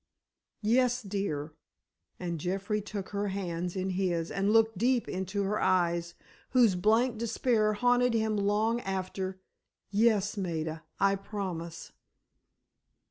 "Yes, 0.63 1.03
dear," 1.03 1.53
and 2.19 2.39
Jeffrey 2.39 2.81
took 2.81 3.09
her 3.09 3.27
hands 3.27 3.75
in 3.75 3.91
his 3.91 4.31
and 4.31 4.51
looked 4.51 4.75
deep 4.79 5.07
into 5.07 5.43
her 5.43 5.61
eyes, 5.61 6.15
whose 6.53 6.73
blank 6.73 7.19
despair 7.19 7.73
haunted 7.73 8.15
him 8.15 8.35
long 8.35 8.79
after, 8.81 9.39
"yes, 9.91 10.37
Maida, 10.37 10.81
I 10.99 11.13
promise." 11.15 11.91